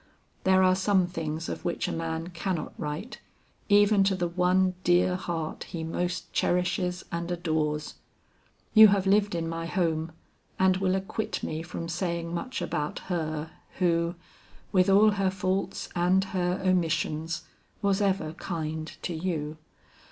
There 0.45 0.63
are 0.63 0.73
some 0.73 1.05
things 1.05 1.47
of 1.47 1.63
which 1.63 1.87
a 1.87 1.91
man 1.91 2.29
cannot 2.29 2.73
write 2.75 3.19
even 3.69 4.03
to 4.05 4.15
the 4.15 4.27
one 4.27 4.73
dear 4.83 5.15
heart 5.15 5.65
he 5.65 5.83
most 5.83 6.33
cherishes 6.33 7.05
and 7.11 7.29
adores. 7.29 7.93
You 8.73 8.87
have 8.87 9.05
lived 9.05 9.35
in 9.35 9.47
my 9.47 9.67
home, 9.67 10.11
and 10.57 10.77
will 10.77 10.95
acquit 10.95 11.43
me 11.43 11.61
from 11.61 11.87
saying 11.87 12.33
much 12.33 12.63
about 12.63 12.97
her 13.13 13.51
who, 13.77 14.15
with 14.71 14.89
all 14.89 15.11
her 15.11 15.29
faults 15.29 15.87
and 15.95 16.23
her 16.23 16.59
omissions, 16.65 17.43
was 17.83 18.01
ever 18.01 18.33
kind 18.33 18.87
to 19.03 19.13
you. 19.13 19.59